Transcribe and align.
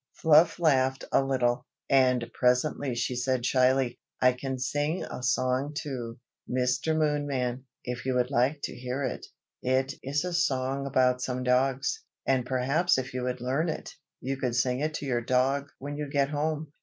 Fluff 0.13 0.57
laughed 0.59 1.03
a 1.11 1.23
little; 1.23 1.63
and 1.87 2.27
presently 2.33 2.95
she 2.95 3.15
said 3.15 3.45
shyly, 3.45 3.99
"I 4.19 4.33
can 4.33 4.57
sing 4.57 5.03
a 5.03 5.21
song 5.21 5.75
too, 5.75 6.17
Mr. 6.49 6.95
Moonman, 6.97 7.65
if 7.83 8.03
you 8.03 8.15
would 8.15 8.31
like 8.31 8.61
to 8.63 8.75
hear 8.75 9.03
it. 9.03 9.27
It 9.61 9.93
is 10.01 10.25
a 10.25 10.33
song 10.33 10.87
about 10.87 11.21
some 11.21 11.43
dogs, 11.43 12.03
and 12.25 12.47
perhaps 12.47 12.97
if 12.97 13.13
you 13.13 13.21
would 13.25 13.41
learn 13.41 13.69
it, 13.69 13.91
you 14.19 14.37
could 14.37 14.55
sing 14.55 14.79
it 14.79 14.95
to 14.95 15.05
your 15.05 15.21
dog 15.21 15.69
when 15.77 15.95
you 15.97 16.09
get 16.09 16.29
home." 16.31 16.73